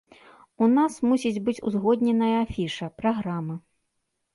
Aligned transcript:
У 0.65 0.69
нас 0.77 0.93
мусіць 1.11 1.43
быць 1.49 1.57
узгодненая 1.69 2.35
афіша, 2.45 2.93
праграма. 3.05 3.65